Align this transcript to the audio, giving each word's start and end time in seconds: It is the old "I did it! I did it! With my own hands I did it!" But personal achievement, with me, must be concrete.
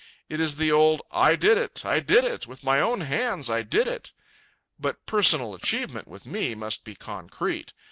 It 0.29 0.39
is 0.39 0.55
the 0.55 0.71
old 0.71 1.03
"I 1.11 1.35
did 1.35 1.59
it! 1.59 1.85
I 1.85 1.99
did 1.99 2.23
it! 2.23 2.47
With 2.47 2.63
my 2.63 2.79
own 2.81 3.01
hands 3.01 3.51
I 3.51 3.61
did 3.61 3.87
it!" 3.87 4.13
But 4.79 5.05
personal 5.05 5.53
achievement, 5.53 6.07
with 6.07 6.25
me, 6.25 6.55
must 6.55 6.83
be 6.83 6.95
concrete. 6.95 7.73